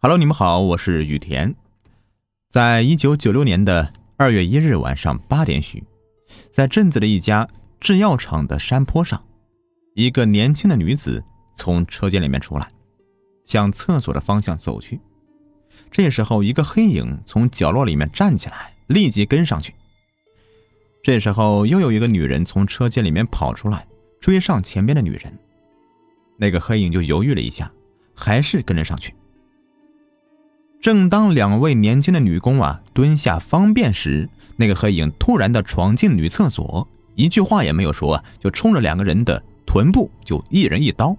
[0.00, 1.56] Hello，你们好，我是雨田。
[2.48, 5.82] 在一九九六年的二月一日晚上八点许，
[6.52, 7.48] 在镇子的一家
[7.80, 9.20] 制药厂的山坡上，
[9.96, 11.24] 一个年轻的女子
[11.56, 12.70] 从车间里面出来，
[13.44, 15.00] 向厕所的方向走去。
[15.90, 19.74] 这时候，一个黑影从角落里面站起来，立即跟上去。
[21.02, 23.84] 这时候，又有一个女人从车间里面跑出来，
[24.20, 25.36] 追上前边的女人。
[26.36, 27.72] 那个黑影就犹豫了一下，
[28.14, 29.12] 还是跟了上去。
[30.80, 41.16] 正当两位年轻的女工啊蹲下方便时，那个黑影突然的闯进女厕所，一句话也没有说，就冲着两个人的臀部就一人一刀。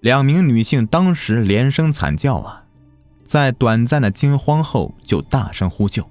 [0.00, 2.64] 两名女性当时连声惨叫啊，
[3.24, 6.04] 在短暂的惊慌后就大声呼救。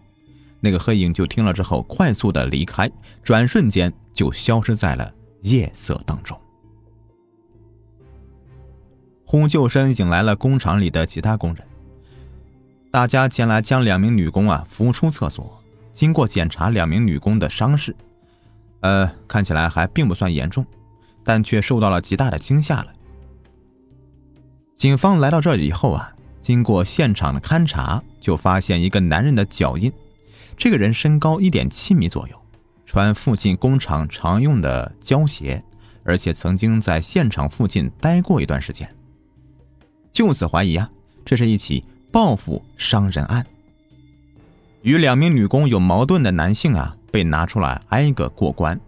[0.61, 2.89] 那个黑影就听了之后快速的离开，
[3.21, 6.35] 转瞬间就消失在了夜色当中。
[9.25, 11.63] 呼救声引来了工厂里的其他工人。
[12.95, 15.61] 大家前来将两名女工啊扶出厕所。
[15.93, 17.93] 经过检查，两名女工的伤势，
[18.79, 20.65] 呃，看起来还并不算严重，
[21.21, 22.93] 但却受到了极大的惊吓了。
[24.77, 29.91] 警方来到这里以后啊，经过现场的勘查，就发现一个男人的脚印。
[30.55, 32.41] 这个人身高一点七米左右，
[32.85, 35.61] 穿附近工厂常用的胶鞋，
[36.05, 38.89] 而且曾经在现场附近待过一段时间。
[40.13, 40.89] 就此怀疑啊，
[41.25, 41.83] 这是一起。
[42.15, 43.45] 报复伤人案，
[44.83, 48.79] 与两名女工有矛盾的男性啊，被拿出来挨个过关，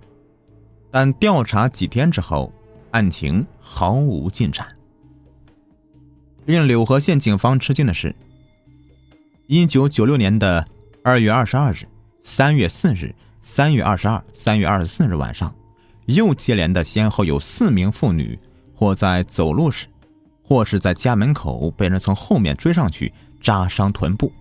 [0.89, 2.53] 但调查几天之后，
[2.91, 4.65] 案情毫无进展。
[6.45, 8.15] 令柳河县警方吃惊的是，
[9.47, 10.65] 一九九六年的
[11.03, 11.79] 二月二十二日、
[12.21, 15.53] 三月四日、三月二十二、三月二十四日晚上，
[16.05, 18.39] 又接连的先后有四名妇女
[18.73, 19.87] 或在走路时。
[20.47, 24.31] 或是在家门口被人从后面追上去扎伤臀部。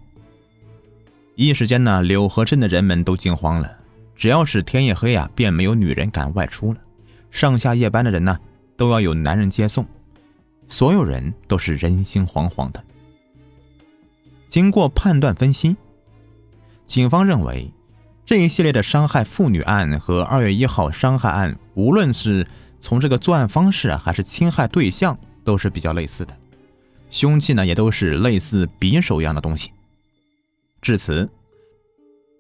[1.34, 3.78] 一时间呢，柳河镇的人们都惊慌了。
[4.14, 6.78] 只要是天一黑啊，便没有女人敢外出了。
[7.30, 8.38] 上下夜班的人呢，
[8.76, 9.84] 都要有男人接送。
[10.68, 12.82] 所有人都是人心惶惶的。
[14.48, 15.76] 经过判断分析，
[16.86, 17.70] 警方认为
[18.24, 22.46] 这一系列的伤害妇女案和二月一号伤害案，无论是
[22.80, 25.18] 从这个作案方式还是侵害对象。
[25.46, 26.36] 都是比较类似的，
[27.08, 29.70] 凶器呢也都是类似匕首一样的东西。
[30.82, 31.30] 至此，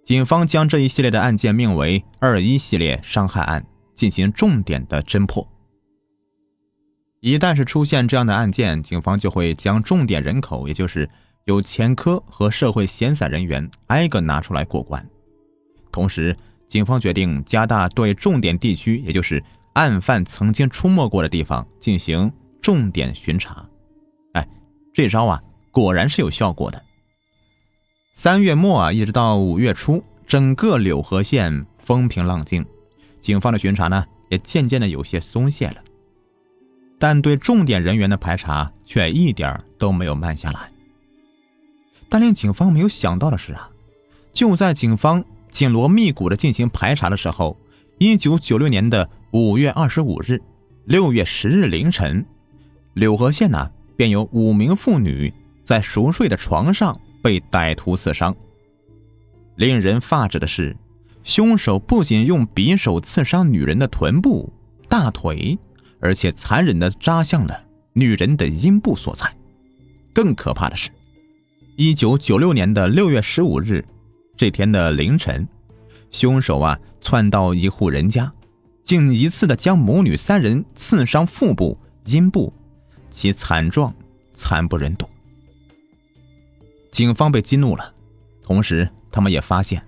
[0.04, 3.64] 警方将这一系列的案件命为“二一系列伤害案”，
[3.94, 5.46] 进行重点的侦破。
[7.20, 11.08] 一旦是出现这样的案件，警方就会将重点人口，也就是
[11.44, 15.08] 有前科和社会闲散人员，挨个拿出来过关。
[15.90, 16.36] 同时，
[16.68, 22.30] 警方决定加大对重点地区，也就是案犯曾经出没过的地方进行。
[22.66, 23.64] 重点巡查，
[24.32, 24.44] 哎，
[24.92, 25.40] 这招啊，
[25.70, 26.82] 果然是有效果的。
[28.12, 32.66] 三月末啊，一直到五月初，整个柳河县风平浪静，
[33.20, 35.76] 警方的巡查呢，也渐渐的有些松懈了。
[36.98, 40.68] 但对重点人员的排查却一点都没有慢下来。
[42.08, 43.70] 但令警方没有想到的是啊，
[44.32, 47.56] 就在警方紧锣密鼓的进行排查的时候，
[47.98, 50.42] 一九九六年的五月二十五日、
[50.84, 52.26] 六月十日凌晨。
[52.96, 55.30] 柳河县呢，便有五名妇女
[55.66, 58.34] 在熟睡的床上被歹徒刺伤。
[59.56, 60.74] 令人发指的是，
[61.22, 64.50] 凶手不仅用匕首刺伤女人的臀部、
[64.88, 65.58] 大腿，
[66.00, 69.30] 而且残忍地扎向了女人的阴部所在。
[70.14, 70.88] 更可怕的是，
[71.76, 73.84] 一九九六年的六月十五日
[74.38, 75.46] 这天的凌晨，
[76.10, 78.32] 凶手啊窜到一户人家，
[78.82, 82.50] 竟一次的将母女三人刺伤腹部、阴部。
[83.16, 83.94] 其惨状
[84.34, 85.08] 惨不忍睹，
[86.92, 87.94] 警方被激怒了，
[88.44, 89.82] 同时他们也发现，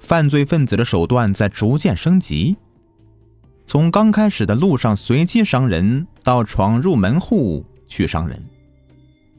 [0.00, 2.56] 犯罪分子的手段在逐渐升级，
[3.66, 8.42] 从刚开始的路上随机伤人，到闯入门户去伤人，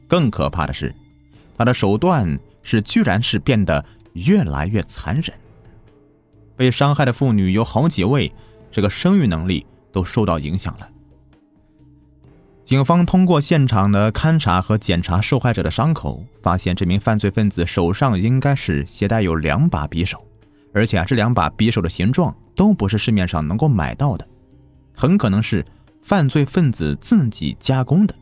[0.06, 0.94] 更可怕的是，
[1.58, 5.36] 他的手段是居然是变得越来越残忍。
[6.56, 8.32] 被伤害的妇女有好几位，
[8.70, 10.88] 这个生育能力都受到影响了。
[12.64, 20.26] 警方通过现场的勘查和检查受害者的伤口，发现这名犯罪分子手上应该是携带有两把匕首，
[20.72, 24.26] 而且啊，这两把匕首的形状都不是市面上能够买到的，
[24.94, 25.64] 很可能是
[26.00, 28.14] 犯罪分子自己加工的。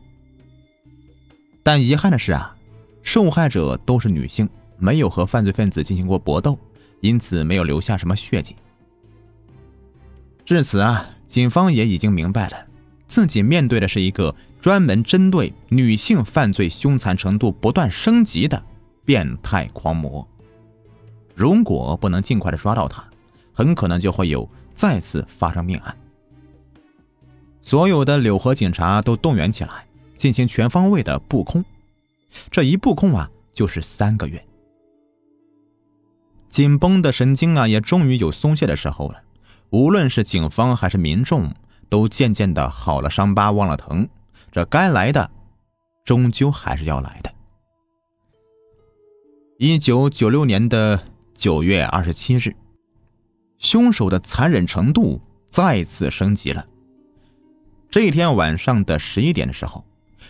[1.63, 2.53] 但遗憾的是啊，
[3.01, 6.59] 受害者都是女性，没有和犯罪分子进行过搏斗，
[6.99, 8.57] 因此没有留下什么血迹。
[10.43, 12.57] 至此啊，警方也已经明白了。
[13.07, 18.63] 自己面对的是一个专门针对女性犯罪凶残程度不断升级的
[19.05, 20.27] 变态狂魔。
[21.35, 23.03] 如果不能尽快的抓到他，
[23.53, 25.95] 很可能就会有再次发生命案。
[27.61, 31.63] 所有的柳河警察都动员起来，进行全方位的布控。
[32.49, 34.43] 这一布控啊，就是三个月。
[36.49, 39.21] 紧绷的神经啊，也终于有松懈的时候了。
[39.69, 41.51] 无论是警方还是民众，
[41.89, 44.07] 都渐渐的好了伤疤忘了疼。
[44.51, 45.31] 这该来的，
[46.05, 47.31] 终究还是要来的。
[49.57, 50.99] 一九九六年的
[51.33, 52.55] 九月二十七日，
[53.57, 56.65] 凶手的残忍程度再次升级了。
[57.89, 59.85] 这一天晚上的十一点的时候，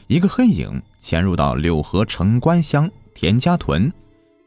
[0.07, 3.91] 一个黑影潜入到柳河城关乡田家屯。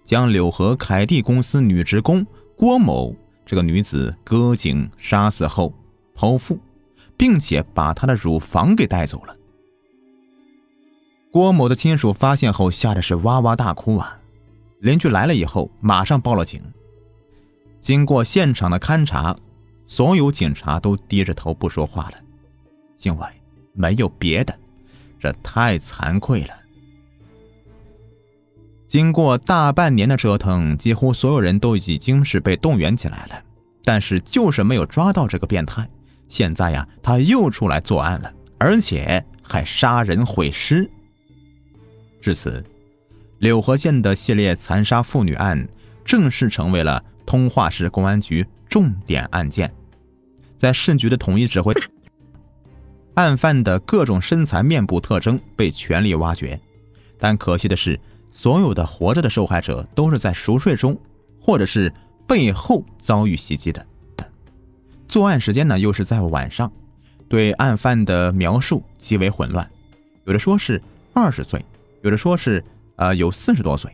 [0.05, 2.25] 将柳河凯蒂公司女职工
[2.56, 3.12] 郭某
[3.44, 5.75] 这个女子割颈杀死后
[6.14, 6.56] 剖腹，
[7.17, 9.37] 并且把她的乳房给带走了。
[11.33, 14.21] 郭某的亲属发现后，吓得是哇哇大哭啊！
[14.81, 16.63] 邻居来了以后，马上报了警。
[17.81, 19.37] 经过现场的勘查，
[19.87, 22.15] 所有警察都低着头不说话了，
[23.03, 23.27] 因为
[23.73, 24.59] 没有别的，
[25.21, 26.55] 这太惭愧了。
[28.89, 33.43] 经过大半年的折腾，几乎所有人都已经是被动员起来了，
[33.85, 35.89] 但是就是没有抓到这个变态。
[36.28, 40.88] 现在呀，他又出来作案了，而且还杀人毁尸。
[42.20, 42.64] 至此，
[43.38, 45.69] 柳河县的系列残杀妇女案
[46.05, 49.73] 正式成为了通化市公安局重点案件。
[50.58, 51.73] 在市局的统一指挥，
[53.14, 56.61] 案犯的各种身材、面部特征被全力挖掘，
[57.19, 57.99] 但可惜的是。
[58.32, 60.94] 所有的活着的受害者都是在熟睡中，
[61.40, 61.90] 或者是
[62.26, 63.87] 背后遭遇袭击的。
[65.08, 66.70] 作案时间呢，又是在晚上，
[67.29, 69.70] 对案犯的描述极为混乱，
[70.25, 70.82] 有的说是
[71.12, 71.64] 二十岁，
[72.03, 72.62] 有的说是
[72.97, 73.91] 呃有四十多岁，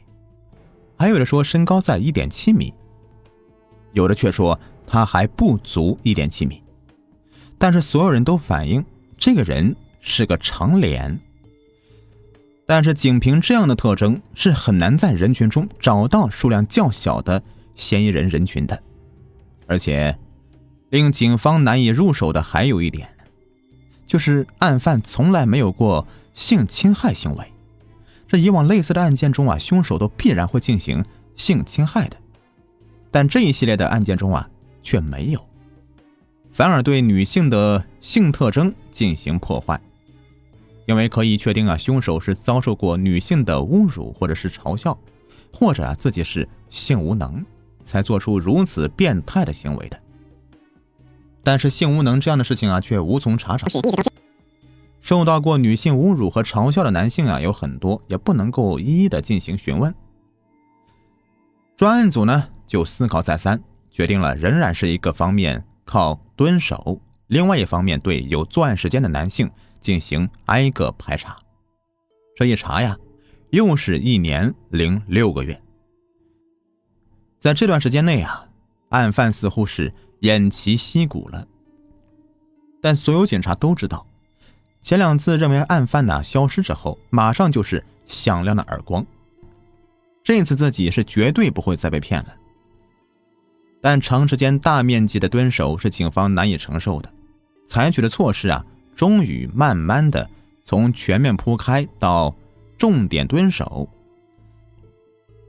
[0.97, 2.73] 还有的说身高在一点七米，
[3.93, 6.63] 有的却说他还不足一点七米。
[7.59, 8.85] 但是所有人都反映
[9.17, 11.19] 这个人是个长脸。
[12.65, 17.43] 但是，仅凭这样的特征是很难在人群中找到数量较小的
[17.75, 18.83] 嫌疑人人群的。
[19.67, 20.17] 而且，
[20.93, 23.09] 令警方难以入手的还有一点，
[24.07, 27.51] 就是案犯从来没有过性侵害行为。
[28.29, 31.03] 这以往类似的案件中啊，凶手都必然会进行
[31.35, 32.17] 性侵害的，
[33.11, 34.51] 但这一系列的案件中啊，
[34.83, 35.43] 却没有，
[36.53, 39.81] 反而对女性的性特征进行破坏。
[40.85, 44.99] 因为可以确定啊，凶手是遭受过女性的侮辱，或者是嘲笑，
[45.55, 47.43] 或者啊自己是性无能，
[47.83, 49.99] 才做出如此变态的行为的。
[51.43, 53.67] 但是性无能这样的事情啊，却无从查找。
[55.01, 59.95] 受到过女性侮辱和嘲笑的男性啊有很多，也不能够一一的进行询问。
[61.77, 69.51] 专案组呢就思考再三，决定了仍然是一个方面靠蹲守，另外一方面对有作案时间的男性。
[69.83, 71.37] 进行挨个排查，
[72.37, 72.97] 这一查呀，
[73.51, 75.61] 又是一年零六个月。
[77.41, 78.47] 在这段时间内啊，
[78.91, 79.93] 案犯似乎是
[80.23, 81.47] 偃旗息鼓了。
[82.81, 84.07] 但所有警察都知道，
[84.81, 89.05] 前两次认为案犯呢消失之后，马上就是响亮的耳光。
[90.25, 92.35] 这次自己是绝对不会再被骗了。
[93.81, 97.13] 但长时间大面积的蹲守是警方难以承受的，
[97.67, 98.65] 采取的措施啊。
[98.95, 100.29] 终于慢慢的
[100.63, 102.33] 从全面铺开到
[102.77, 103.89] 重点蹲守，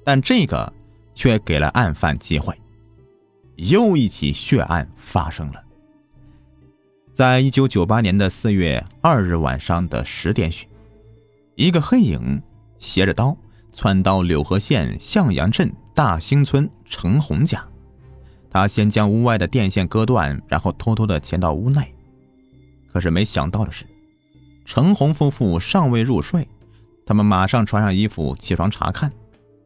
[0.03, 0.73] 但这个
[1.13, 2.57] 却给了案犯机会。
[3.55, 5.63] 又一起血案发生了，
[7.13, 10.67] 在一九九八年的四月二日晚上的十点许，
[11.55, 12.41] 一个黑影
[12.79, 13.37] 携着刀
[13.71, 17.63] 窜到柳河县向阳镇大兴村程红家，
[18.49, 21.93] 他先将屋外的电线割断，然后偷偷的潜到屋内。
[22.91, 23.85] 可是没想到的是，
[24.65, 26.47] 程红夫妇尚未入睡，
[27.05, 29.11] 他们马上穿上衣服起床查看。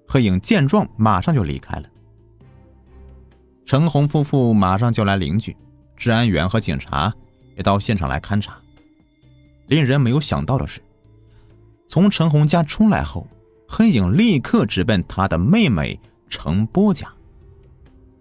[0.07, 1.89] 黑影见状，马上就离开了。
[3.67, 5.55] 程红夫妇马上叫来邻居、
[5.97, 7.13] 治安员和警察，
[7.57, 8.57] 也到现场来勘查。
[9.67, 10.81] 令人没有想到的是，
[11.89, 13.27] 从陈红家出来后，
[13.67, 17.11] 黑影立刻直奔他的妹妹程波家，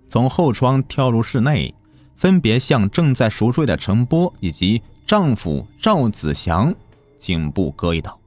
[0.08, 1.72] 从后窗跳入室内，
[2.16, 4.82] 分别向正在熟睡的程波以及。
[5.06, 6.74] 丈夫赵子祥
[7.16, 8.18] 颈部割一刀，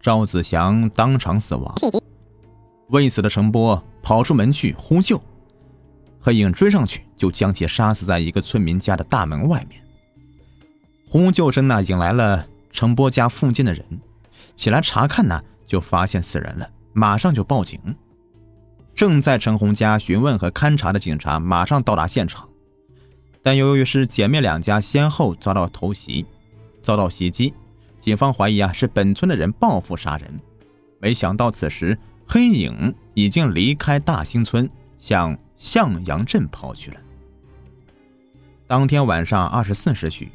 [0.00, 1.72] 赵子祥当场死亡。
[2.88, 5.22] 未死的程波跑出门去呼救，
[6.22, 9.82] 黑影追上去就将其杀死在一个村民家的大门外面。
[11.10, 13.84] 呼救声呢引来了程波家附近的人，
[14.54, 17.78] 起来查看呢，就发现死人了，马上就报警。
[18.94, 22.48] 正在陈红家询问和勘查的警察马上到达现场，
[23.42, 26.24] 但由于是姐妹两家先后遭到偷袭，
[26.80, 27.52] 遭到袭击，
[27.98, 30.40] 警方怀疑啊是本村的人报复杀人。
[31.00, 37.00] 没想到此时黑影已经离开大兴村，向向阳镇跑去了。
[38.66, 40.32] 当天晚上二十四时许，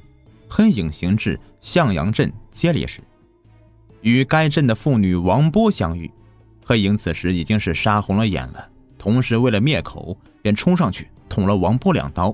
[0.47, 3.01] 黑影行至向阳镇街里时，
[3.99, 6.09] 与该镇的妇女王波相遇。
[6.63, 12.33] 黑影此时已经是杀红了眼了，同时为了灭口，便冲上去捅了王波两刀。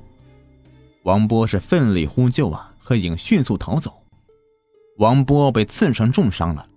[1.01, 4.03] 王波是奋力呼救啊，黑影迅速逃走，
[4.99, 6.67] 王波被刺成重伤了。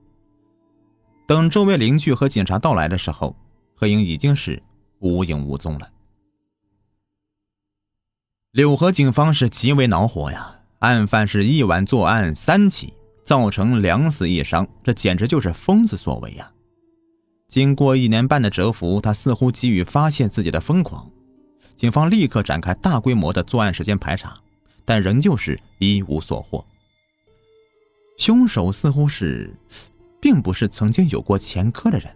[1.27, 3.37] 等周围邻居和警察到来的时候，
[3.75, 4.63] 黑影已经是
[5.01, 5.91] 无影无踪了。
[8.57, 16.51] 柳河警方是极为恼火呀，案犯是一晚作案三起，造成两死一伤，这简直就是疯子所为呀！
[17.51, 21.07] 经过一年半的蛰伏，他似乎急于发现自己的疯狂。
[21.77, 24.41] 警方立刻展开大规模的作案时间排查，
[24.87, 26.65] 但仍旧是一无所获。
[28.17, 29.55] 凶手似乎是，
[30.19, 32.09] 并不是曾经有过前科的人，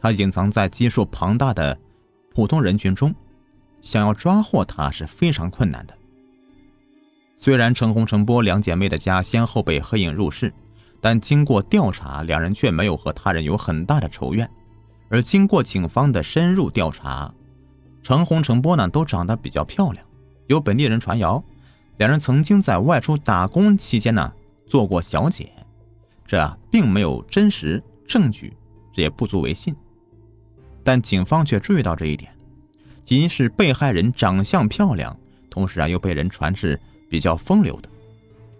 [0.00, 1.76] 他隐藏在基数庞大的
[2.32, 3.12] 普通人群中，
[3.80, 5.94] 想要抓获他是非常困难的。
[7.36, 10.52] 虽然陈红、陈波两姐妹的家先后被黑影入室。
[11.02, 14.46] 但经过调查，两人却没有和他人有很大的仇怨。
[15.08, 17.32] 而经过警方的深入调查，
[18.02, 20.06] 程红、程波呢都长得比较漂亮。
[20.46, 21.42] 有本地人传谣，
[21.96, 24.30] 两人曾经在外出打工期间呢
[24.66, 25.50] 做过小姐，
[26.26, 28.54] 这并没有真实证据，
[28.92, 29.74] 这也不足为信。
[30.84, 32.30] 但警方却注意到这一点：
[33.02, 35.16] 即使被害人长相漂亮，
[35.48, 37.88] 同时啊又被人传是比较风流的。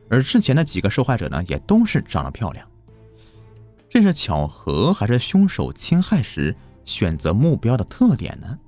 [0.08, 2.66] 而之前的几个受害者呢，也都是长得漂亮。
[3.88, 6.54] 这是巧合，还是凶手侵害时
[6.84, 8.58] 选择目标的特点呢？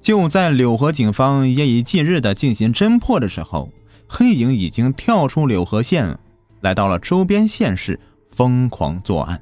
[0.00, 3.70] 就在柳河警方夜以继日的进行侦破的时候，
[4.08, 6.18] 黑影已经跳出柳河县，
[6.60, 9.40] 来到了周边县市，疯狂作案。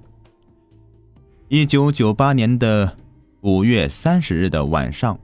[1.49, 2.99] 一九九八年的
[3.42, 5.18] 五月三十日的晚上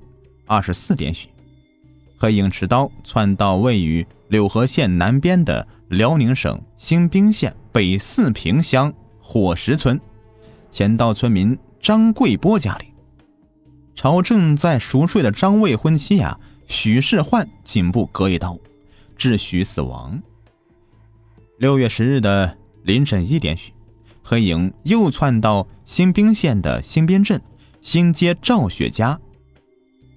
[0.46, 1.28] 二十四点许，
[2.16, 4.06] 黑影持刀窜到位于。
[4.28, 10.00] 柳河县南边的辽宁省新宾县北四平乡火石村，
[10.68, 12.86] 潜到村民张贵波家里，
[13.94, 18.58] 朝正在熟睡的张未婚妻啊许世焕颈部割一刀，
[19.16, 20.20] 致许死亡。
[21.58, 23.72] 六月十日的凌晨一点许，
[24.24, 27.40] 黑影又窜到新宾县的新宾镇
[27.86, 29.20] 新街赵雪家，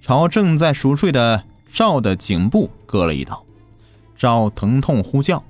[0.01, 3.45] 朝正在熟睡的赵的颈部割了一刀。
[4.17, 5.45] 赵疼痛呼叫，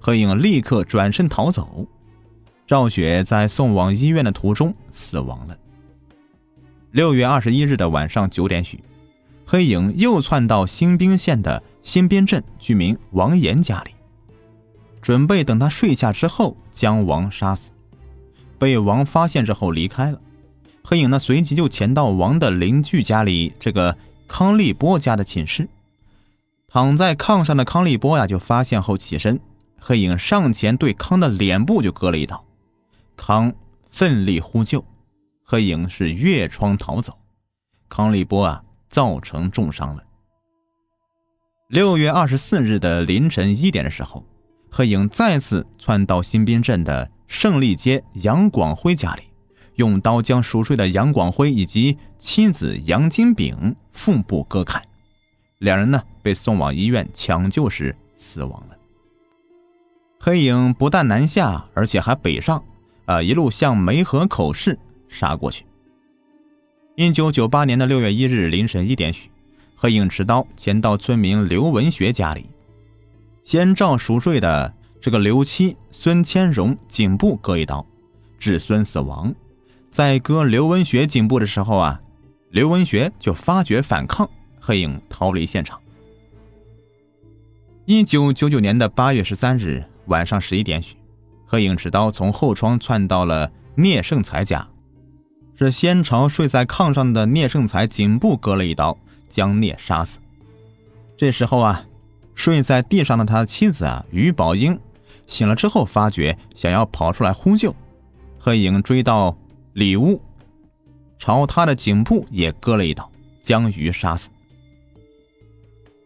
[0.00, 1.86] 黑影立刻转身逃走。
[2.66, 5.58] 赵雪在送往医院的途中死亡了。
[6.90, 8.82] 六月二十一日的晚上九点许，
[9.44, 13.90] 黑影又窜到新宾县的新宾镇居民王岩家里，
[15.02, 17.72] 准备等他睡下之后将王杀死。
[18.58, 20.18] 被王发现之后离开了。
[20.88, 23.94] 黑影呢随即就潜到王的邻居家里，这个
[24.26, 25.68] 康利波家的寝室。
[26.66, 29.38] 躺在炕上的康利波呀，就发现后起身，
[29.78, 32.42] 黑影上前对康的脸部就割了一刀，
[33.18, 33.52] 康
[33.90, 34.82] 奋力呼救，
[35.44, 37.18] 黑影是越窗逃走，
[37.90, 40.02] 康利波啊造成重伤了。
[41.68, 44.24] 六月二十四日的凌晨一点的时候，
[44.70, 49.24] 黑影再次窜到新宾镇的胜利街杨广辉家里，
[49.78, 54.82] 用刀将熟睡的杨广辉以及妻子杨金炳腹部割开。
[55.58, 58.76] 两人呢被送往医院抢救时死亡了。
[60.20, 62.62] 黑影不但南下，而且还北上，
[63.04, 64.76] 啊，一路向梅河口市
[65.08, 65.64] 杀过去。
[66.96, 69.30] 一九九八年的六月一日凌晨一点许，
[69.76, 72.46] 黑影持刀潜到村民刘文学家里，
[73.44, 77.86] 先照熟睡的这个刘妻孙千荣颈部割一刀，
[78.40, 79.32] 致孙死亡。
[79.98, 82.00] 在割刘文学颈部的时候啊，
[82.50, 84.30] 刘文学就发觉反抗。
[84.60, 85.76] 黑影逃离现场。
[87.84, 90.94] 一九九九年的八月十三日晚上十一点许，
[91.44, 94.68] 黑影持刀从后窗窜到了聂胜才家，
[95.56, 98.96] 是先朝睡在炕上的聂胜才颈部割了一刀，
[99.28, 100.20] 将聂杀死。
[101.16, 101.84] 这时候啊，
[102.36, 104.78] 睡在地上的他妻子啊于宝英
[105.26, 107.74] 醒了之后，发觉想要跑出来呼救，
[108.38, 109.36] 黑影追到
[109.78, 110.20] 里屋，
[111.20, 113.08] 朝他的颈部也割了一刀，
[113.40, 114.28] 将鱼杀死。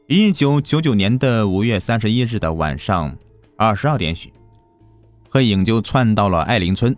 [0.06, 3.16] 一九九九年的五月三十一日的晚上
[3.56, 4.30] 二十二点许，
[5.30, 6.94] 黑影就窜到了爱林村，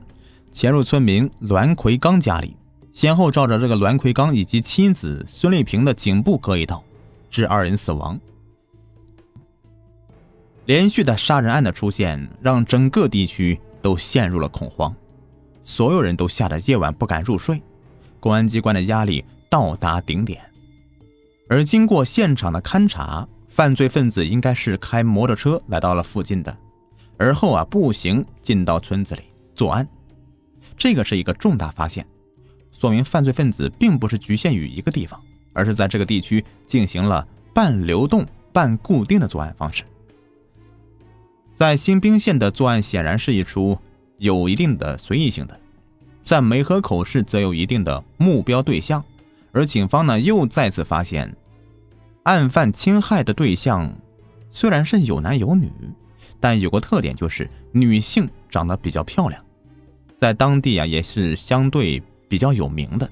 [0.50, 2.56] 潜入村民栾奎刚家里，
[2.92, 6.82] 先后照着这个栾奎刚以及妻子孙丽萍的颈部割一刀，
[7.30, 8.18] 致二人死亡。
[10.66, 14.92] 连续的杀人案的出现，让整个地区都陷入了恐慌，
[15.64, 17.60] 所有人都吓得夜晚不敢入睡，
[18.20, 20.40] 公安机关的压力到达顶点。
[21.48, 26.56] 而经过现场的勘查，犯罪分子应该是开摩托车来到了附近的，
[27.16, 29.22] 而后啊步行进到村子里
[29.54, 29.88] 作案。
[30.76, 32.06] 这个是一个重大发现，
[32.72, 35.20] 说明犯罪分子并不是局限于一个地方，
[35.52, 39.84] 而是在这个地区进行了半流动半固定的作案方式。
[41.54, 43.78] 在新宾县的作案显然是一出
[44.18, 45.60] 有一定的随意性的，
[46.22, 49.04] 在梅河口市则有一定的目标对象，
[49.52, 51.34] 而警方呢又再次发现，
[52.22, 53.92] 案犯侵害的对象
[54.50, 55.70] 虽然是有男有女，
[56.40, 59.44] 但有个特点就是女性长得比较漂亮，
[60.16, 63.10] 在当地啊也是相对比较有名的。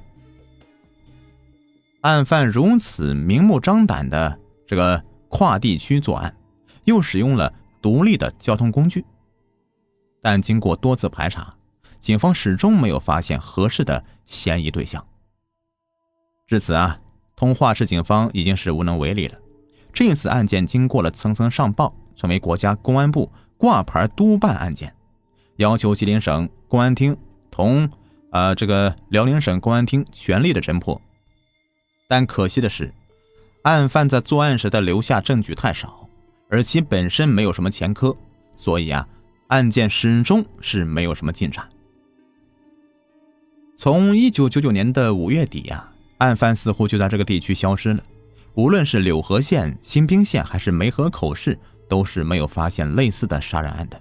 [2.02, 6.34] 案犯如此明目张胆的这个跨地区作案，
[6.84, 7.52] 又使用了。
[7.82, 9.04] 独立的交通工具，
[10.22, 11.54] 但经过多次排查，
[12.00, 15.04] 警方始终没有发现合适的嫌疑对象。
[16.46, 17.00] 至此啊，
[17.36, 19.36] 通化市警方已经是无能为力了。
[19.92, 24.94] 这次案件经过了层层上报，成为国家公安部挂牌督办案件，
[25.56, 27.16] 要求吉林省公安厅
[27.50, 27.90] 同
[28.30, 31.00] 呃这个辽宁省公安厅全力的侦破。
[32.08, 32.94] 但可惜的是，
[33.62, 36.08] 案犯在作案时的留下证据太少。
[36.50, 38.14] 而其本身没有什么前科，
[38.56, 39.08] 所以啊，
[39.52, 41.68] 案件始终是没有什么进展。
[43.76, 48.02] 从一九九九年的五月底呀，案犯似乎就在这个地区消失了。
[48.54, 54.00] 无论是柳河县、新宾县还是梅河口市，都是没有发现类似的杀人案的。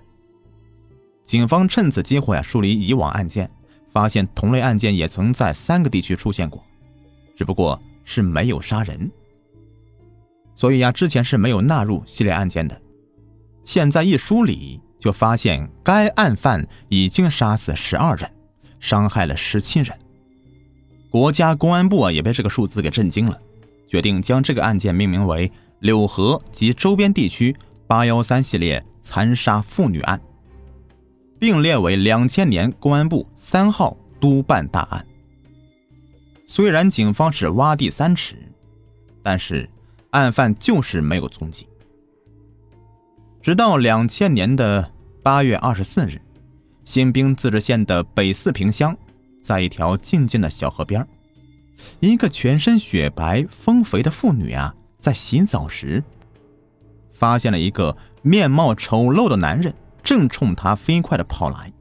[1.25, 3.51] 警方趁此机会啊，梳理以往案件，
[3.91, 6.63] 发现同类案件也曾在三个地区出现过，
[7.35, 9.11] 只不过是没有杀人。
[10.55, 12.81] 所以呀，之前是没有纳入系列案件的。
[13.65, 18.31] 现在一梳理，就发现该案犯已经杀死十二人，
[18.79, 19.99] 伤害了十七人。
[21.09, 23.37] 国家公安部啊也被这个数字给震惊了，
[23.87, 27.53] 决定将这个案件命名为“柳河及周边地区
[27.87, 30.21] 八幺三系列残杀妇女案”，
[31.37, 35.05] 并列为两千年公安部三号督办大案。
[36.45, 38.37] 虽然警方是挖地三尺，
[39.21, 39.67] 但是。
[40.11, 41.65] 案犯就是没有踪迹，
[43.41, 44.90] 直到两千年的
[45.23, 46.19] 八月二十四日，
[46.83, 48.97] 新兵自治县的北四平乡，
[49.39, 51.07] 在一条静静的小河边，
[51.99, 56.03] 一个全身雪白丰肥的妇女啊，在洗澡时，
[57.13, 61.71] 发现了一个面貌丑陋的男人正冲她飞快的跑来，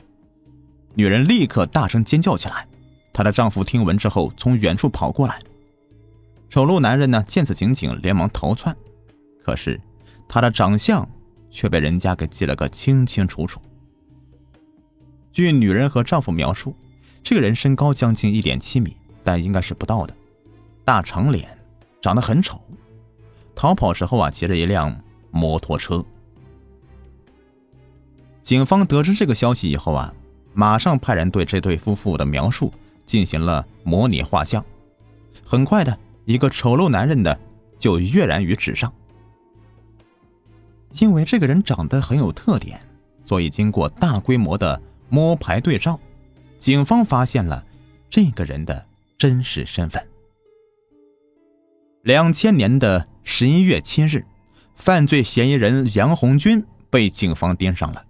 [0.95, 2.69] 女人立刻大声尖叫起来，
[3.11, 5.41] 她的丈夫听闻之后从远处跑过来。
[6.51, 8.77] 丑陋男人呢，见此情景，连忙逃窜，
[9.43, 9.81] 可是
[10.29, 11.09] 他的长相
[11.51, 13.61] 却被人家给记了个清清楚楚。
[15.33, 16.75] 据女人和丈夫描述，
[17.23, 20.15] 这个人身高将近一点七米，但应该是不到的，
[20.85, 21.49] 大长脸，
[22.01, 22.61] 长得很丑。
[23.55, 24.99] 逃跑时候啊，骑着一辆
[25.31, 26.05] 摩托车。
[28.43, 30.15] 警方得知这个消息以后啊，
[30.55, 32.73] 马上派人对这对夫妇的描述
[33.05, 34.65] 进行了模拟画像，
[35.45, 35.99] 很快的。
[36.27, 37.37] 一个丑陋男人的
[37.77, 38.93] 就跃然于纸上，
[40.99, 42.81] 因为这个人长得很有特点，
[43.25, 45.99] 所以经过大规模的摸排对照，
[46.59, 47.65] 警方发现了
[48.09, 50.05] 这个人的真实身份。
[52.03, 54.25] 两千年的十一月七日，
[54.75, 58.05] 犯罪嫌疑人杨红军被警方盯上了，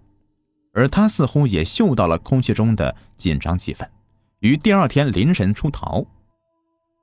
[0.73, 3.87] 而他似乎也嗅到了空气中的紧张气氛，
[4.39, 6.07] 于第二天凌晨出逃。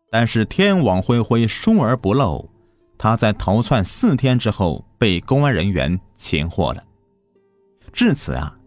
[0.10, 2.50] 但是天网恢恢，疏而不漏。
[2.98, 6.84] 他在逃窜四天之后被公安人员擒获了。
[7.92, 8.58] 至此啊，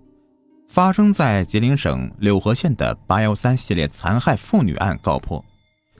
[0.68, 5.44] 发生在吉林省柳河县的八幺三系列残害妇女案告破，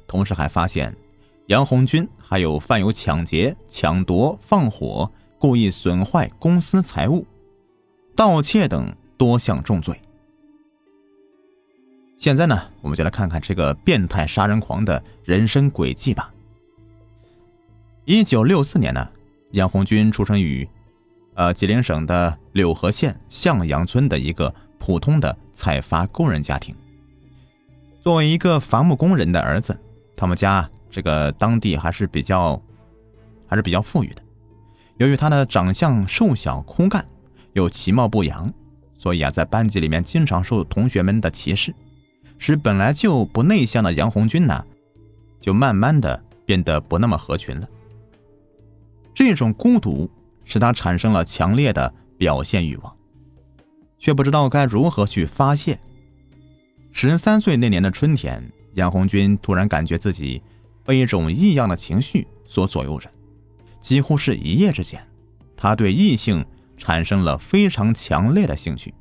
[0.07, 0.95] 同时还发现
[1.47, 7.27] 杨红军还有犯有抢劫、抢夺、放火、故意损坏公私财物、
[8.15, 10.01] 盗窃等多项重罪。
[12.19, 16.33] 现在呢，我们就来看看这个变态杀人狂的人生轨迹吧。
[18.05, 19.11] 一九六四年呢，
[19.53, 20.69] 杨红军出生于，
[21.35, 26.75] 呃，吉林省的柳河县向阳村的一个普通的采伐工人家庭。
[28.01, 29.79] 作为一个伐木工人的儿子，
[30.17, 32.61] 他们家这个当地还是比较，
[33.47, 34.23] 还是比较富裕的。
[34.99, 37.05] 由于他的长相瘦小枯干，
[37.55, 38.53] 又其貌不扬，
[38.97, 41.75] 所以啊，在班级里面经常受同学们的歧视，
[42.39, 44.65] 使本来就不内向的杨红军呢，
[45.41, 47.69] 就慢慢的变得不那么合群了。
[49.23, 50.11] 这种孤独
[50.47, 52.97] 使他产生了强烈的表现欲望，
[53.99, 55.79] 却不知道该如何去发泄。
[56.91, 58.43] 十三岁那年的春天，
[58.77, 60.41] 杨红军突然感觉自己
[60.87, 63.11] 被一种异样的情绪所左右着，
[63.79, 65.07] 几乎是一夜之间，
[65.55, 66.43] 他对异性
[66.79, 68.95] 产生了非常强烈的兴趣。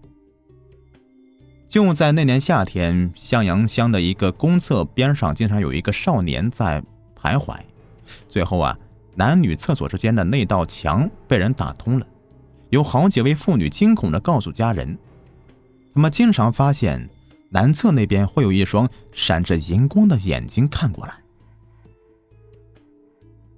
[1.69, 6.83] 就在那年夏天，向阳乡的一个公厕边上，经常有一个少年在
[7.17, 7.57] 徘徊。
[8.27, 8.77] 最后啊，
[9.19, 12.07] 男女厕所之间的那道墙被人打通了，
[12.69, 14.97] 有好几位妇女惊恐地告诉家人，
[15.93, 17.09] 他们经常发现
[17.49, 21.15] 男厕那边会有一双闪着银光的眼睛看过来。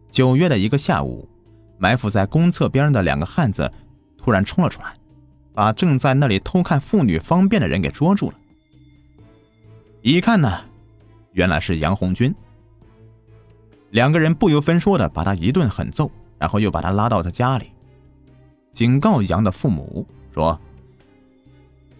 [0.10, 1.30] 九月的一个下午，
[1.78, 3.71] 埋伏在公厕边上的两个汉子
[4.17, 4.95] 突然冲了出来。
[5.54, 8.38] 把正在那里偷看妇女方便的人给捉住了。
[10.02, 10.62] 一看呢，
[11.34, 12.34] 原来是杨红军。
[13.91, 17.71] 两个人不由分说的把他一顿狠揍，然后又把他拉到他家里，
[18.73, 20.60] 警告杨的父母说：“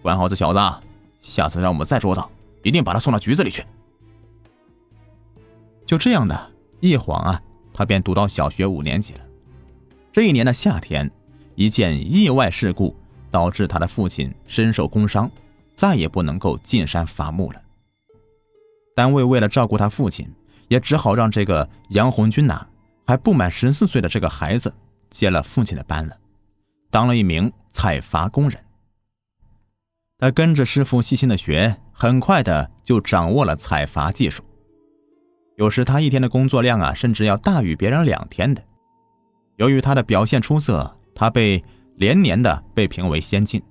[0.02, 0.60] 管好这小子，
[1.22, 2.32] 下次让我们再捉到，
[2.64, 3.64] 一定把他送到局子里去。”
[5.86, 7.42] 就这样的一晃啊，
[7.74, 9.20] 他便读到小学五年级了。
[10.12, 11.12] 这一年的夏天，
[11.56, 12.96] 一件意外事故。
[13.32, 15.32] 导致他的父亲身受工伤，
[15.74, 17.62] 再也不能够进山伐木了。
[18.94, 20.30] 单位为了照顾他父亲，
[20.72, 22.66] 也只好让这个杨红军呐，
[23.06, 24.74] 还不满十四岁的这个孩子
[25.10, 26.18] 接了父亲的班了，
[26.90, 28.58] 当了一名采伐工人。
[30.18, 34.42] 他跟着师傅细心的学，很快的就掌握了采伐技术。
[35.58, 38.64] 有时他一天的工作量啊，甚至要大于别人两天的。
[39.58, 41.64] 由于他的表现出色，他被。
[41.98, 43.62] 连年的被评为先进。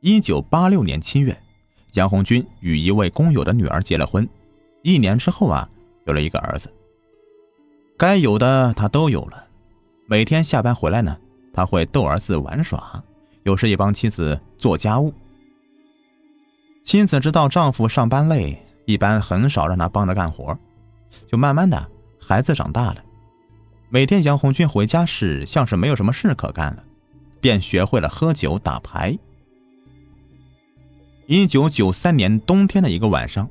[0.00, 1.36] 一九八六年七月，
[1.94, 4.26] 杨红军与一位工友的女儿结了婚，
[4.82, 5.68] 一年之后啊，
[6.10, 6.68] 有了一个儿子。
[7.96, 9.46] 该有的他都有了。
[10.06, 11.16] 每天下班回来呢，
[11.52, 13.00] 他会逗儿子玩耍，
[13.44, 15.14] 有时也帮妻子做家务。
[16.82, 20.58] 妻子知道丈夫上班累，一般很少让他帮着干活。
[21.30, 21.88] 就慢慢的，
[22.20, 22.96] 孩子长大了，
[23.88, 26.82] 每天杨红军回家时，像是没有什么事可干了。
[27.40, 29.16] 便学会了喝酒打牌。
[31.26, 33.48] 一九九三年冬天的一个晚上，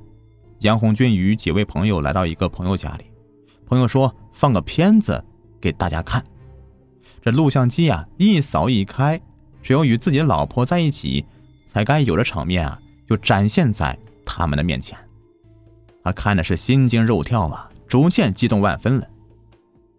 [0.59, 3.05] 杨红军与几位朋友来到一个朋友家里，
[3.65, 5.23] 朋友说放个片子
[5.61, 6.23] 给大家看。
[7.21, 9.19] 这录像机啊一扫一开，
[9.61, 11.25] 只有与自己老婆在一起
[11.65, 14.97] 才该有的场面啊，就展现在他们的面前。
[16.03, 19.07] 他看的是心惊肉跳啊，逐渐激动万分了，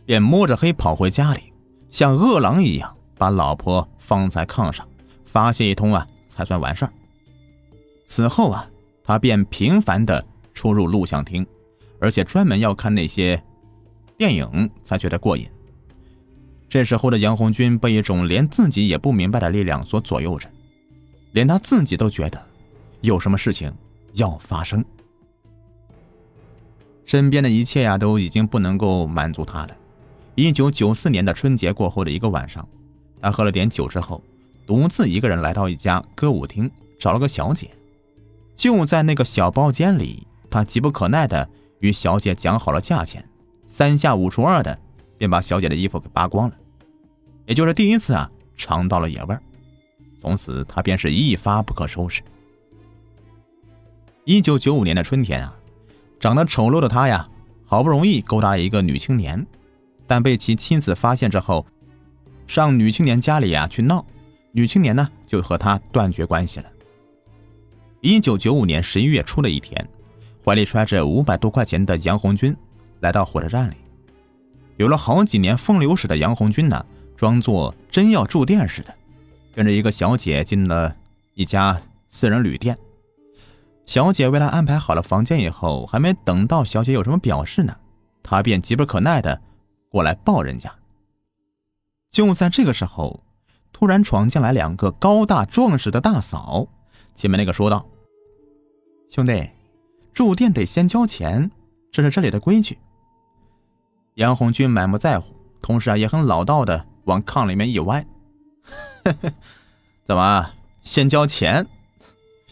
[0.05, 1.53] 便摸着黑跑回家里，
[1.90, 2.96] 像饿狼一样。
[3.16, 4.88] 把老婆放在炕上，
[5.27, 6.92] 发泄一通啊，才算完事儿。
[8.07, 8.66] 此后啊，
[9.05, 10.27] 他便频繁的
[10.61, 11.46] 出入录像厅，
[11.99, 13.42] 而且专门要看那些
[14.18, 15.49] 电影才觉得过瘾。
[16.68, 20.46] 这时候的杨红军被一种连自己也不明白的力量所左右着，
[21.33, 22.38] 连他自己都觉得
[23.01, 23.73] 有什么事情
[24.12, 24.85] 要发生。
[27.07, 29.75] 身边的一切呀，都已经不能够满足他了。
[30.35, 32.68] 一九九四年的春节过后的一个晚上。
[33.23, 34.23] 他喝了点酒之后，
[34.66, 37.70] 独自一个人来到一家歌舞厅，找了个小姐。
[38.55, 43.24] 就在那个小包间里，他急不可耐的与小姐讲好了价钱，
[43.68, 44.76] 三下五除二的
[45.16, 46.56] 便把小姐的衣服给扒光了。
[47.46, 49.36] 也就是第一次啊，尝到了野味
[50.18, 52.22] 从此他便是一发不可收拾。
[54.24, 55.56] 一九九五年的春天啊，
[56.18, 57.28] 长得丑陋的他呀，
[57.64, 59.46] 好不容易勾搭了一个女青年，
[60.06, 61.64] 但被其妻子发现之后。
[62.46, 64.04] 上女青年家里呀去闹，
[64.50, 66.66] 女青年呢就和他断绝关系了。
[68.00, 69.88] 一九九五年十一月初的一天，
[70.44, 72.57] 怀里揣着五百多块钱的杨红军
[73.00, 73.74] 来到火车站里。
[74.76, 76.85] 有了好几年风流史的杨红军呢，
[77.16, 78.94] 装作真要住店似的，
[79.55, 80.96] 跟着一个小姐进了
[81.35, 82.79] 一家私人旅店。
[83.85, 87.76] 小姐为他安排好了房间以后，还没等到小姐有什么表示呢，
[88.22, 89.40] 他便急不可耐的
[89.90, 90.72] 过来抱人家。
[92.11, 93.22] 就在这个时候，
[93.72, 96.66] 突然闯进来两个高大壮实的大嫂。
[97.14, 97.85] 前面那个说道
[99.11, 99.50] ：“兄弟，
[100.12, 101.51] 住店得先交钱，
[101.90, 102.79] 这是这里的规矩。”
[104.14, 108.05] 杨红军满不在乎，同时啊也很老道的往炕里面一歪
[110.05, 110.51] ：“怎么
[110.83, 111.66] 先交钱？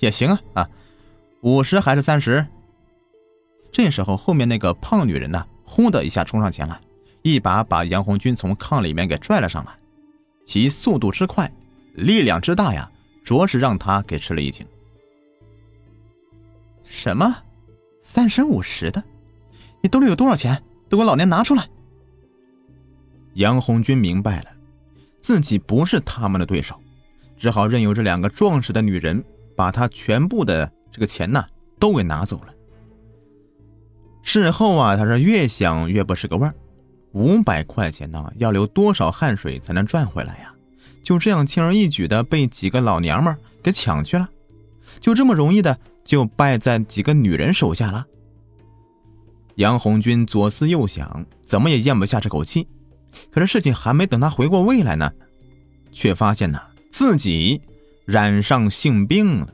[0.01, 0.71] 也行啊啊，
[1.42, 2.47] 五十还是三十？”
[3.71, 6.81] 这时候，后面那个胖女人呢，呼的一下冲上前来。
[7.23, 9.73] 一把把杨红军从炕里面给拽了上来，
[10.44, 11.53] 其速度之快，
[11.94, 12.90] 力量之大呀，
[13.25, 14.64] 着实让他给吃了一惊。
[16.85, 17.37] 什么？
[18.11, 19.05] 三十五十的？
[19.83, 20.62] 你兜里有多少钱？
[20.88, 21.68] 都给老娘拿出来！
[23.35, 24.47] 杨红军明白了，
[25.21, 26.81] 自己不是他们的对手，
[27.37, 29.23] 只好任由这两个壮实的女人
[29.55, 31.44] 把他全部的这个钱呐
[31.79, 32.55] 都给拿走了。
[34.23, 36.55] 事后啊，他是越想越不是个味儿。
[37.12, 40.55] 五百块钱呢，要流多少汗水才能赚回来呀？
[41.03, 44.27] 就这样轻而易举的被几个老娘们给抢去了，
[44.99, 48.07] 就这么容易的就败在几个女人手下了。
[49.57, 52.66] 杨红军左思右想，怎么也咽不下这口气。
[53.31, 55.12] 可是事情还没等他回过味来呢，
[55.92, 56.59] 却发现呢
[56.90, 57.61] 自己
[58.07, 59.53] 染上性病了。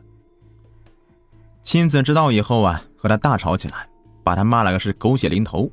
[1.64, 3.88] 妻子知道以后啊，和他大吵起来。
[4.23, 5.71] 把他骂了个是狗血淋头，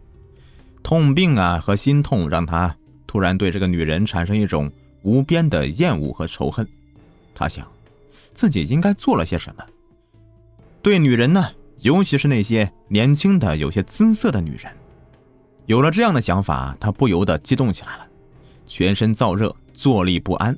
[0.84, 2.76] 痛病啊和心痛让他
[3.08, 4.70] 突然对这个女人产生一种
[5.04, 6.68] 无边的厌恶和仇恨。
[7.34, 7.66] 他想，
[8.34, 9.64] 自己应该做了些什么。
[10.82, 14.72] 对女人呢，尤其是那些年轻的、有些姿色的女人，
[15.68, 18.08] 有了这样的想法，他不由得激动起来了，
[18.66, 20.58] 全身燥热，坐立不安。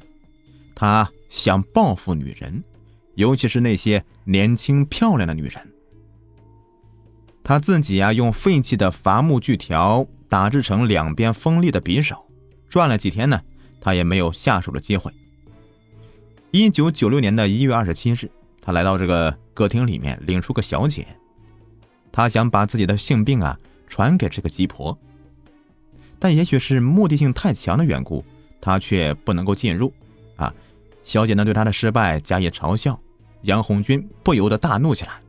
[0.74, 2.64] 他想报复女人，
[3.16, 5.56] 尤其是那些年轻漂亮的女人。
[7.44, 12.16] 他自己呀，用废弃的伐木锯条打制成两边锋利的匕首，
[12.70, 13.42] 转了几天呢，
[13.82, 15.12] 他也没有下手的机会。
[16.52, 18.32] 一九九六年的一月二十七日，
[18.66, 21.06] 他来到这个歌厅里面领出个小姐，
[22.14, 24.98] 他想把自己的性病啊传给这个鸡婆，
[26.18, 28.24] 但也许是目的性太强的缘故，
[28.62, 29.92] 他却不能够进入。
[30.38, 30.52] 啊，
[31.04, 32.98] 小姐呢对他的失败加以嘲笑，
[33.42, 35.20] 杨红军不由得大怒起来。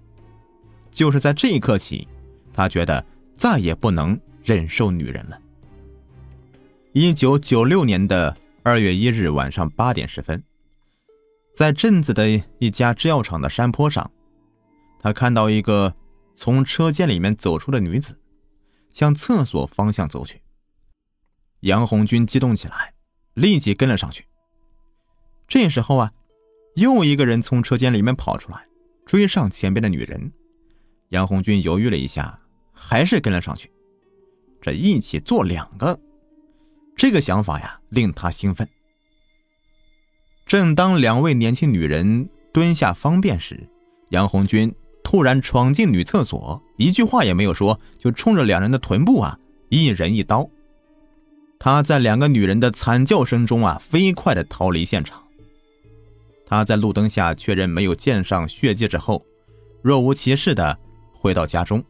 [0.93, 2.07] 就是在这一刻起，
[2.53, 3.05] 他觉得
[3.37, 5.37] 再也不能忍受女人了。
[6.93, 10.41] 一九九六年的二月一日晚上八点十分，
[11.55, 14.11] 在镇子的一家制药厂的山坡上，
[14.99, 15.95] 他看到一个
[16.35, 18.21] 从车间里面走出的女子，
[18.93, 20.43] 向厕所方向走去。
[21.61, 22.95] 杨红军激动起来，
[23.35, 24.27] 立即跟了上去。
[25.47, 26.13] 这时候啊，
[26.75, 28.67] 又一个人从车间里面跑出来，
[29.07, 30.33] 追上前边的女人。
[31.11, 32.41] 杨红军犹豫了一下，
[32.73, 33.71] 还是跟了上去。
[34.61, 36.01] 这一起做两个，
[36.97, 38.69] 这个想法呀令他兴奋。
[40.47, 43.69] 正当两位年轻女人蹲下方便时，
[44.11, 50.49] 杨红军突然闯进女厕所，一句话也没有说，就冲着两人的臀部啊一人一刀。
[51.59, 55.23] 他在两个女人的惨叫声中啊飞快的逃离现场。
[56.47, 59.25] 他在路灯下确认没有溅上血迹之后，
[59.83, 60.79] 若无其事的。
[61.17, 61.83] 回到家中，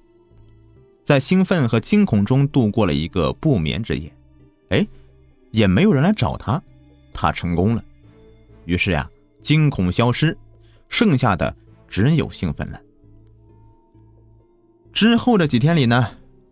[1.02, 4.16] 在兴奋和惊恐中度过了一个不眠之夜。
[4.68, 4.86] 哎，
[5.50, 6.62] 也没有人来找他，
[7.12, 7.84] 他成功了。
[8.64, 9.08] 于是呀，
[9.42, 10.36] 惊恐消失，
[10.88, 11.54] 剩下的
[11.88, 12.80] 只有兴奋了。
[14.92, 16.08] 之后的几天里呢，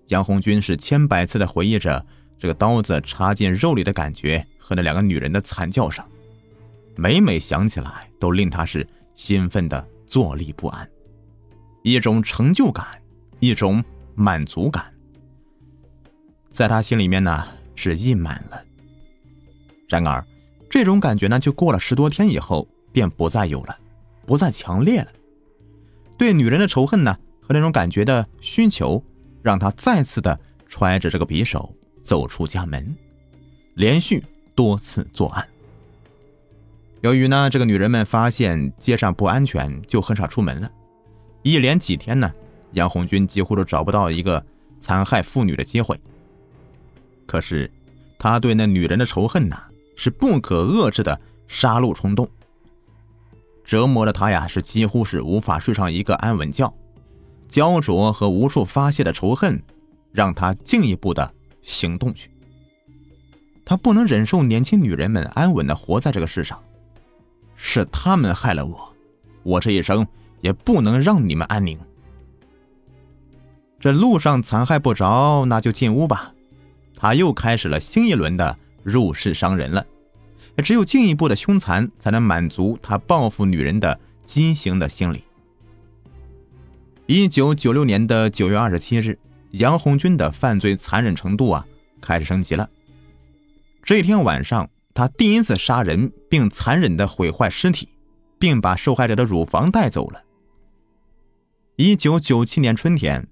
[0.09, 2.05] 杨红军是千百次的回忆着
[2.39, 6.05] 这个刀子插进肉里的感觉和那两个女人的惨叫声，
[6.97, 10.89] 每每想起来，都令他是兴奋的坐立不安。
[11.85, 12.85] 一种成就感，
[13.41, 13.83] 一种
[14.15, 14.93] 满足感，
[16.51, 18.63] 在他心里面呢是溢满了。
[19.89, 20.25] 然而，
[20.73, 23.79] 这种感觉呢，就过了十多天以后，便不再有了，
[24.25, 25.09] 不再强烈了。
[26.17, 29.05] 对女人的仇恨呢，和那种感觉的需求，
[29.43, 31.71] 让他再次的揣着这个匕首
[32.03, 32.97] 走出家门，
[33.75, 35.47] 连续多次作案。
[37.03, 40.73] 由于呢，这个女人们发现街上不安全，就很少出门了。
[41.43, 42.33] 一连几天呢，
[42.73, 44.43] 杨红军几乎都找不到一个
[44.81, 46.01] 残害妇女的机会。
[47.27, 47.71] 可是，
[48.19, 49.61] 他对那女人的仇恨呢，
[49.95, 52.29] 是不可遏制的杀戮冲动，
[53.65, 56.73] 折磨的他呀，是几乎是无法睡上一个安稳觉。
[57.49, 59.63] 焦灼和无处发泄的仇恨，
[60.11, 62.31] 让他进一步的行动去。
[63.65, 66.63] 他不能忍受年轻女人们安稳的活在这个世上，
[67.55, 68.95] 是他们害了我，
[69.43, 70.07] 我这一生。
[70.43, 71.79] 也不能让你们安宁。
[73.79, 76.35] 这路上残害不着，那就进屋吧。
[76.97, 79.87] 他又开始了新一轮的入室伤人了。
[80.63, 85.25] 只有进一步的凶残，才能满足他报复女人的畸形的心理。
[87.07, 89.19] 一九九六年的九月二十七日，
[89.53, 91.67] 杨红军的犯罪残忍程度啊
[92.01, 92.69] 开始升级了。
[93.83, 97.89] 这一天晚上，他第一次杀人，并残忍的毁坏尸体，
[98.39, 100.23] 并把受害者的乳房带走了。
[101.77, 103.27] 一九九七年春天，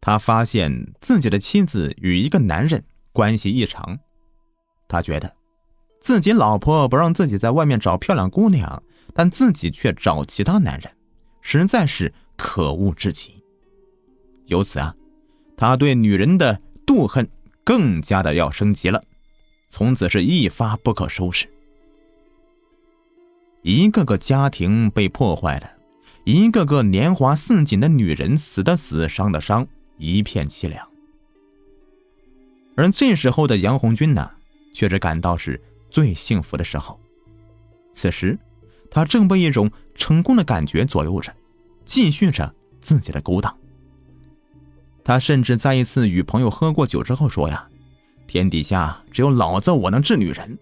[0.00, 3.98] 他发现自己的妻子与一个男人关系异常，
[4.88, 5.34] 他觉得
[6.00, 8.82] 自己老婆不让自己在外面找漂亮姑娘，
[9.14, 10.90] 但自己却找其他男人，
[11.40, 13.42] 实在是可恶至极。
[14.46, 14.94] 由此啊，
[15.56, 17.28] 他对女人的妒恨
[17.64, 19.02] 更加的要升级了，
[19.68, 21.48] 从此是一发不可收拾。
[23.62, 25.68] 一个个家庭被破坏了，
[26.22, 29.66] 一个个年华似锦的女人死的死，伤的伤，
[29.98, 30.88] 一片凄凉。
[32.76, 34.30] 而这时候的杨红军呢，
[34.76, 35.58] 却是感到是
[35.88, 37.00] 最幸福的时候。
[37.94, 38.38] 此时，
[38.90, 41.34] 他正被一种成功的感觉左右着，
[41.86, 43.58] 继续着自己的勾当。
[45.02, 47.66] 他甚至在一次与朋友喝过酒之后说：“呀，
[48.26, 50.58] 天底下只有老子我能治女人。”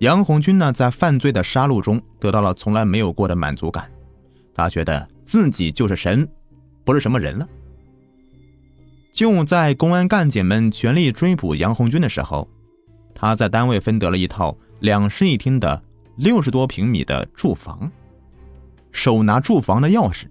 [0.00, 3.92] 杨红军呢，在犯罪的杀戮中得到了从来没有过的满足感，
[4.54, 6.26] 他觉得自己就是神，
[6.84, 7.46] 不是什么人了。
[9.18, 12.48] 就在公安干警们全力追捕杨红军的时候，
[13.16, 15.82] 他在单位分得了一套两室一厅的
[16.14, 17.90] 六十多平米的住房，
[18.92, 20.26] 手拿住房的钥匙，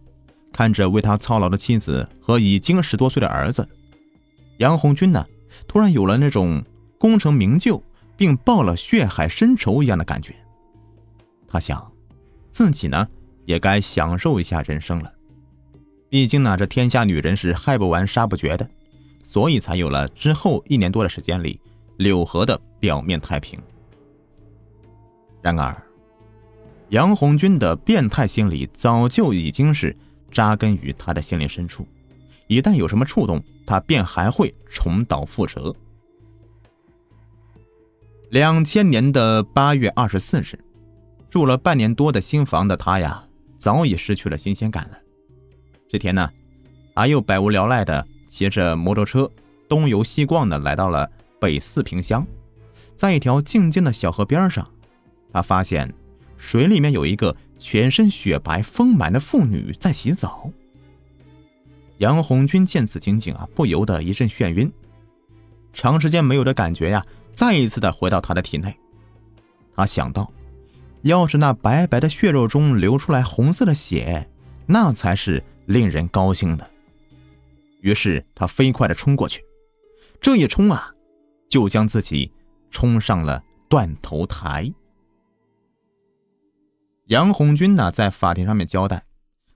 [0.54, 3.68] 看着为他操劳的妻子和已经十多岁的儿子，
[4.60, 5.28] 杨红军呢，
[5.68, 6.64] 突然有了那种
[6.98, 7.84] 功成名就
[8.16, 10.34] 并报了血海深仇一样的感觉。
[11.46, 11.92] 他想，
[12.52, 13.06] 自己呢，
[13.44, 15.12] 也该享受一下人生了。
[16.08, 18.66] 毕竟呢，这天下女人是害不完、杀不绝的。
[19.28, 21.60] 所以才有了之后一年多的时间里，
[21.98, 23.60] 柳河的表面太平。
[25.42, 25.76] 然而，
[26.92, 29.94] 杨红军的变态心理早就已经是
[30.32, 31.86] 扎根于他的心灵深处，
[32.48, 35.76] 一旦有什么触动，他便还会重蹈覆辙。
[38.30, 40.58] 两千年的八月二十四日，
[41.30, 44.98] 住了半年多的新房的他呀，早已失去了新鲜感了。
[45.90, 46.30] 这天呢，
[46.96, 48.08] 他又百无聊赖的。
[48.28, 49.30] 骑着摩托车
[49.68, 51.10] 东游西逛的来到了
[51.40, 52.26] 北四平乡，
[52.96, 54.68] 在一条静静的小河边上，
[55.32, 55.94] 他发现
[56.38, 60.52] 水里面有一个全身雪白丰满的妇女在洗澡。
[61.98, 64.72] 杨红军见此情景啊，不由得一阵眩晕，
[65.74, 68.76] 长时间没有的感觉呀，再一次的回到他的体内。
[69.76, 70.32] 他想到，
[71.02, 74.30] 要是那白白的血肉中流出来红色的血，
[74.66, 76.70] 那才是令人高兴的。
[77.80, 79.44] 于是他飞快的冲过去，
[80.20, 80.92] 这一冲啊，
[81.50, 82.32] 就将自己
[82.72, 84.74] 冲上了断头台。
[87.06, 89.06] 杨红军呢，在法庭上面交代，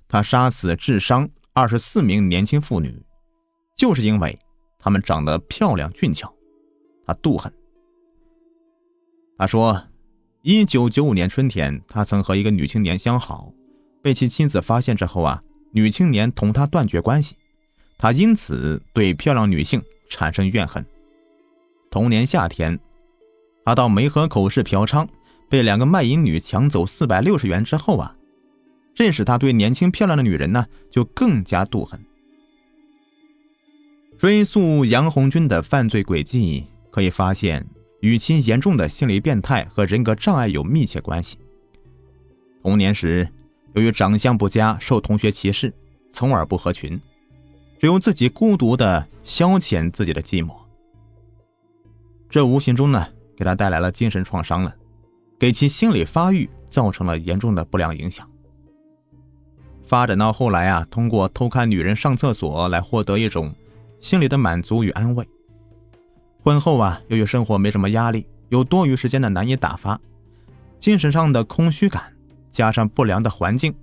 [0.07, 3.03] 他杀死致伤二十四名年轻妇女，
[3.75, 4.39] 就是因为
[4.79, 6.33] 她们长得漂亮俊俏，
[7.05, 7.51] 他妒恨。
[9.37, 9.87] 他说，
[10.43, 13.51] 一九九五年春天，他曾和一个女青年相好，
[14.01, 17.35] 被其妻子发现之后啊，女青年同他断绝关系。
[18.01, 20.83] 他因此对漂亮女性产生怨恨。
[21.91, 22.79] 同年夏天，
[23.63, 25.07] 他到梅河口市嫖娼，
[25.47, 28.15] 被两个卖淫女抢走四百六十元之后啊，
[28.95, 32.03] 这使他对年轻漂亮的女人呢就更加妒恨。
[34.17, 37.67] 追溯杨红军的犯罪轨迹，可以发现
[38.01, 41.37] 与其严重的心理变态和人格障碍有密切关系。
[42.63, 43.29] 童年时，
[43.75, 45.71] 由于长相不佳，受同学歧视，
[46.11, 46.99] 从而不合群。
[47.81, 50.53] 只有自己孤独的消遣自己的寂寞，
[52.29, 54.75] 这无形中呢，给他带来了精神创伤了，
[55.39, 58.29] 给其心理发育造成了严重的不良影响。
[59.81, 63.51] 发展到后来啊，通过偷看女人上厕所来获得一种
[63.99, 65.27] 心理的满足与安慰。
[66.43, 69.99] 婚后啊，由于生活没什么压力，有多余时间的难以打发，
[70.77, 72.15] 精神上的空虚感
[72.51, 73.73] 加上不良的环境，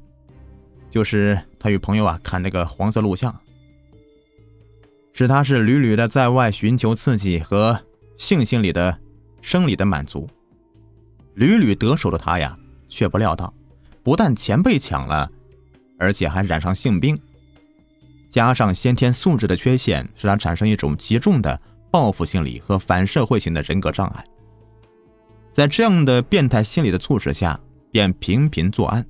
[0.88, 3.36] 就是他与朋友啊看那个黄色录像。
[5.18, 7.76] 使他是屡屡的在外寻求刺激和
[8.16, 8.96] 性心理的
[9.42, 10.30] 生理的满足，
[11.34, 12.56] 屡屡得手的他呀，
[12.88, 13.52] 却不料到，
[14.04, 15.28] 不但钱被抢了，
[15.98, 17.18] 而且还染上性病，
[18.28, 24.24] 加上先天素质的缺陷，使他产生一种极重的报复心理和反社会型的人格障碍。
[25.52, 27.58] 在这样的变态心理的促使下，
[27.90, 29.04] 便频频作案，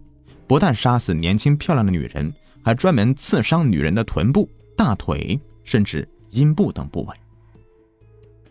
[0.46, 2.32] 不但杀死年轻漂亮的女人，
[2.64, 5.38] 还专门刺伤女人的臀部、大腿。
[5.68, 7.14] 甚至阴部等部位。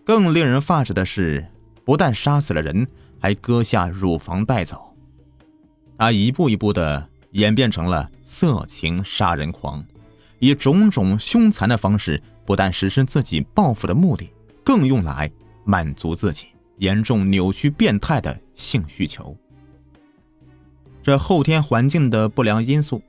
[0.06, 1.44] 更令人发指的是，
[1.84, 2.88] 不但杀死了人，
[3.20, 4.96] 还割下乳房带走。
[5.98, 9.84] 他一步一步的演变成了色情杀人狂，
[10.38, 14.32] 以种种凶残的方式，不但实施自己报复的目的，
[14.64, 15.32] 更用来
[15.66, 19.36] 满足自己严重扭曲变态的性需求。
[21.02, 23.02] 这后天环境的不良因素，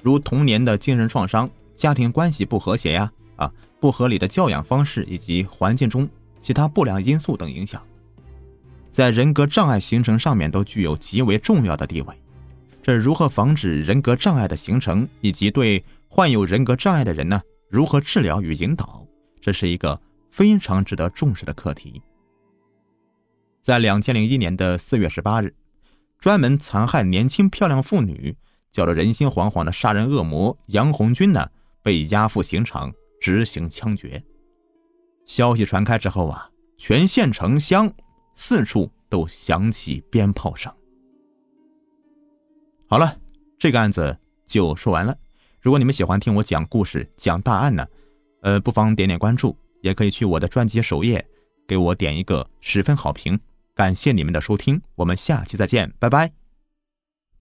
[0.00, 3.10] 如童年的精神创伤、家庭关系不和谐呀。
[3.38, 6.06] 啊不合理的教养方式以及环境中
[6.40, 7.82] 其他不良因素等影响，
[8.90, 12.14] 在人格障碍形成上面都具有极为重要的地位。
[12.82, 19.06] 这如何防止人格障碍的形成，以及对患有人格障碍的人呢，如何治疗与引导，
[19.40, 22.00] 这是一个非常值得重视的课题。
[23.60, 25.54] 在两千零一年的四月十八日，
[26.18, 28.34] 专门残害年轻漂亮妇女、
[28.72, 31.50] 搅得人心惶惶的杀人恶魔杨红军呢，
[31.82, 34.22] 被押赴刑场执行枪决。
[35.26, 37.92] 消息传开之后啊，全县城乡
[38.34, 40.72] 四处都响起鞭炮声。
[42.86, 43.18] 好了，
[43.58, 45.16] 这个案子就说完了。
[45.60, 47.86] 如果你们喜欢听我讲故事、讲大案呢，
[48.42, 51.26] 呃，不妨点点关注，也可以去我的专辑首页
[51.66, 53.38] 给我点一个十分好评。
[53.74, 56.37] 感谢你们的收听，我们下期再见，拜拜。